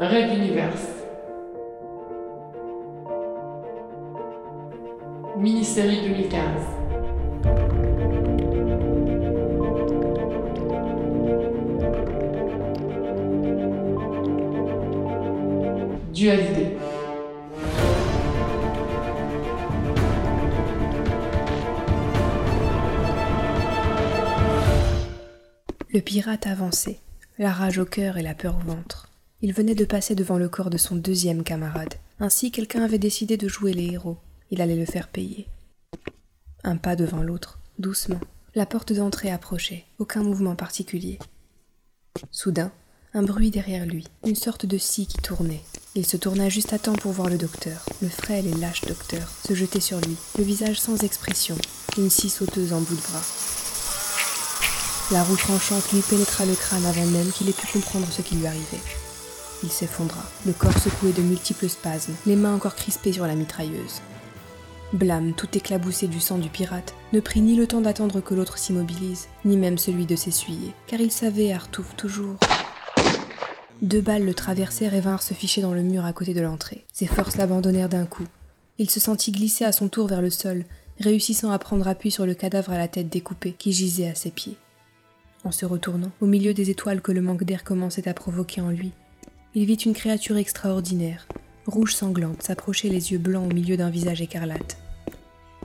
Red 0.00 0.30
Universe. 0.30 0.86
Mini-série 5.36 6.02
2015. 6.02 6.38
Dualité. 16.12 16.76
Le 25.92 26.00
pirate 26.00 26.46
avançait, 26.46 27.00
la 27.40 27.50
rage 27.50 27.78
au 27.78 27.84
cœur 27.84 28.16
et 28.16 28.22
la 28.22 28.34
peur 28.34 28.54
au 28.54 28.70
ventre. 28.70 29.08
Il 29.40 29.52
venait 29.52 29.76
de 29.76 29.84
passer 29.84 30.16
devant 30.16 30.36
le 30.36 30.48
corps 30.48 30.68
de 30.68 30.78
son 30.78 30.96
deuxième 30.96 31.44
camarade. 31.44 31.94
Ainsi, 32.18 32.50
quelqu'un 32.50 32.82
avait 32.82 32.98
décidé 32.98 33.36
de 33.36 33.46
jouer 33.46 33.72
les 33.72 33.92
héros. 33.92 34.16
Il 34.50 34.60
allait 34.60 34.74
le 34.74 34.84
faire 34.84 35.06
payer. 35.06 35.46
Un 36.64 36.76
pas 36.76 36.96
devant 36.96 37.22
l'autre, 37.22 37.60
doucement. 37.78 38.18
La 38.56 38.66
porte 38.66 38.92
d'entrée 38.92 39.30
approchait, 39.30 39.84
aucun 40.00 40.24
mouvement 40.24 40.56
particulier. 40.56 41.20
Soudain, 42.32 42.72
un 43.14 43.22
bruit 43.22 43.52
derrière 43.52 43.86
lui, 43.86 44.08
une 44.26 44.34
sorte 44.34 44.66
de 44.66 44.76
scie 44.76 45.06
qui 45.06 45.18
tournait. 45.18 45.62
Il 45.94 46.04
se 46.04 46.16
tourna 46.16 46.48
juste 46.48 46.72
à 46.72 46.80
temps 46.80 46.96
pour 46.96 47.12
voir 47.12 47.28
le 47.28 47.38
docteur, 47.38 47.86
le 48.02 48.08
frêle 48.08 48.48
et 48.48 48.54
lâche 48.54 48.80
docteur, 48.82 49.30
se 49.46 49.54
jeter 49.54 49.78
sur 49.78 50.00
lui, 50.00 50.16
le 50.36 50.42
visage 50.42 50.80
sans 50.80 51.04
expression, 51.04 51.56
une 51.96 52.10
scie 52.10 52.28
sauteuse 52.28 52.72
en 52.72 52.80
bout 52.80 52.96
de 52.96 53.00
bras. 53.02 53.22
La 55.12 55.22
roue 55.22 55.36
tranchante 55.36 55.92
lui 55.92 56.00
pénétra 56.00 56.44
le 56.44 56.54
crâne 56.54 56.84
avant 56.84 57.06
même 57.06 57.30
qu'il 57.30 57.48
ait 57.48 57.52
pu 57.52 57.68
comprendre 57.68 58.08
ce 58.10 58.22
qui 58.22 58.34
lui 58.34 58.46
arrivait. 58.46 58.82
Il 59.62 59.70
s'effondra, 59.70 60.22
le 60.46 60.52
corps 60.52 60.78
secoué 60.78 61.12
de 61.12 61.22
multiples 61.22 61.68
spasmes, 61.68 62.14
les 62.26 62.36
mains 62.36 62.54
encore 62.54 62.76
crispées 62.76 63.12
sur 63.12 63.26
la 63.26 63.34
mitrailleuse. 63.34 64.00
Blâme, 64.92 65.34
tout 65.34 65.48
éclaboussé 65.54 66.06
du 66.06 66.20
sang 66.20 66.38
du 66.38 66.48
pirate, 66.48 66.94
ne 67.12 67.20
prit 67.20 67.40
ni 67.40 67.56
le 67.56 67.66
temps 67.66 67.80
d'attendre 67.80 68.20
que 68.20 68.34
l'autre 68.34 68.56
s'immobilise, 68.56 69.28
ni 69.44 69.56
même 69.56 69.76
celui 69.76 70.06
de 70.06 70.16
s'essuyer, 70.16 70.72
car 70.86 71.00
il 71.00 71.10
savait, 71.10 71.52
Artouf, 71.52 71.94
toujours. 71.96 72.36
Deux 73.82 74.00
balles 74.00 74.24
le 74.24 74.34
traversèrent 74.34 74.94
et 74.94 75.00
vinrent 75.00 75.22
se 75.22 75.34
ficher 75.34 75.60
dans 75.60 75.74
le 75.74 75.82
mur 75.82 76.04
à 76.04 76.12
côté 76.12 76.34
de 76.34 76.40
l'entrée. 76.40 76.84
Ses 76.92 77.06
forces 77.06 77.36
l'abandonnèrent 77.36 77.88
d'un 77.88 78.06
coup. 78.06 78.26
Il 78.78 78.88
se 78.88 79.00
sentit 79.00 79.32
glisser 79.32 79.64
à 79.64 79.72
son 79.72 79.88
tour 79.88 80.06
vers 80.06 80.22
le 80.22 80.30
sol, 80.30 80.64
réussissant 81.00 81.50
à 81.50 81.58
prendre 81.58 81.86
appui 81.86 82.10
sur 82.10 82.26
le 82.26 82.34
cadavre 82.34 82.72
à 82.72 82.78
la 82.78 82.88
tête 82.88 83.08
découpée 83.08 83.52
qui 83.52 83.72
gisait 83.72 84.08
à 84.08 84.14
ses 84.14 84.30
pieds. 84.30 84.56
En 85.44 85.52
se 85.52 85.66
retournant, 85.66 86.10
au 86.20 86.26
milieu 86.26 86.54
des 86.54 86.70
étoiles 86.70 87.02
que 87.02 87.12
le 87.12 87.20
manque 87.20 87.44
d'air 87.44 87.62
commençait 87.62 88.08
à 88.08 88.14
provoquer 88.14 88.60
en 88.60 88.70
lui, 88.70 88.92
il 89.54 89.64
vit 89.64 89.74
une 89.74 89.94
créature 89.94 90.36
extraordinaire, 90.36 91.26
rouge 91.66 91.94
sanglante, 91.94 92.42
s'approcher 92.42 92.88
les 92.88 93.12
yeux 93.12 93.18
blancs 93.18 93.50
au 93.50 93.54
milieu 93.54 93.76
d'un 93.76 93.90
visage 93.90 94.20
écarlate. 94.20 94.78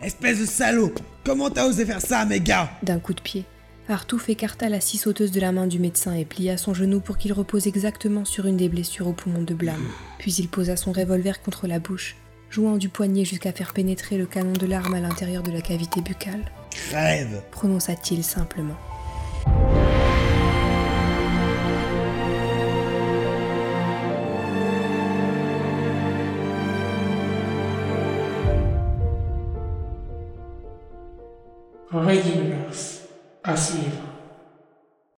Espèce 0.00 0.40
de 0.40 0.46
salaud 0.46 0.92
Comment 1.24 1.50
t'as 1.50 1.66
osé 1.66 1.84
faire 1.84 2.00
ça, 2.00 2.24
mes 2.24 2.40
gars? 2.40 2.70
D'un 2.82 2.98
coup 2.98 3.14
de 3.14 3.20
pied, 3.20 3.44
Artouf 3.88 4.28
écarta 4.28 4.68
la 4.68 4.80
scie 4.80 4.98
sauteuse 4.98 5.32
de 5.32 5.40
la 5.40 5.52
main 5.52 5.66
du 5.66 5.78
médecin 5.78 6.14
et 6.14 6.24
plia 6.24 6.56
son 6.56 6.74
genou 6.74 7.00
pour 7.00 7.18
qu'il 7.18 7.32
repose 7.32 7.66
exactement 7.66 8.24
sur 8.24 8.46
une 8.46 8.56
des 8.56 8.68
blessures 8.68 9.08
au 9.08 9.12
poumon 9.12 9.42
de 9.42 9.54
Blâme. 9.54 9.86
Puis 10.18 10.32
il 10.34 10.48
posa 10.48 10.76
son 10.76 10.92
revolver 10.92 11.42
contre 11.42 11.66
la 11.66 11.78
bouche, 11.78 12.16
jouant 12.50 12.76
du 12.76 12.88
poignet 12.88 13.24
jusqu'à 13.24 13.52
faire 13.52 13.72
pénétrer 13.72 14.18
le 14.18 14.26
canon 14.26 14.52
de 14.52 14.66
l'arme 14.66 14.94
à 14.94 15.00
l'intérieur 15.00 15.42
de 15.42 15.52
la 15.52 15.60
cavité 15.60 16.00
buccale, 16.00 16.44
Crève 16.70 17.42
prononça-t-il 17.50 18.24
simplement. 18.24 18.76
Red 31.92 32.24
Universe. 32.26 33.02
À 33.44 33.56
suivre. 33.56 34.11